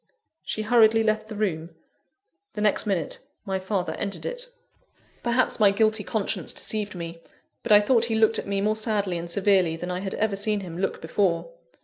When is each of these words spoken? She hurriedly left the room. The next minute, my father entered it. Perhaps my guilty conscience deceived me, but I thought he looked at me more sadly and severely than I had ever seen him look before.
She 0.41 0.63
hurriedly 0.63 1.03
left 1.03 1.27
the 1.27 1.35
room. 1.35 1.75
The 2.53 2.61
next 2.61 2.87
minute, 2.87 3.19
my 3.45 3.59
father 3.59 3.93
entered 3.99 4.25
it. 4.25 4.47
Perhaps 5.21 5.59
my 5.59 5.69
guilty 5.69 6.03
conscience 6.03 6.53
deceived 6.53 6.95
me, 6.95 7.21
but 7.61 7.71
I 7.71 7.79
thought 7.81 8.05
he 8.05 8.15
looked 8.15 8.39
at 8.39 8.47
me 8.47 8.61
more 8.61 8.75
sadly 8.75 9.19
and 9.19 9.29
severely 9.29 9.75
than 9.75 9.91
I 9.91 9.99
had 9.99 10.15
ever 10.15 10.35
seen 10.35 10.61
him 10.61 10.79
look 10.79 11.03
before. 11.03 11.51